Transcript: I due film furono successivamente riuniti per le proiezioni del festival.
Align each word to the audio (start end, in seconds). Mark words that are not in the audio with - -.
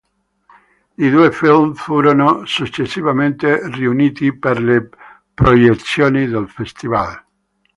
I 0.97 1.09
due 1.11 1.31
film 1.31 1.75
furono 1.75 2.43
successivamente 2.47 3.69
riuniti 3.69 4.35
per 4.35 4.59
le 4.59 4.89
proiezioni 5.31 6.25
del 6.25 6.49
festival. 6.49 7.23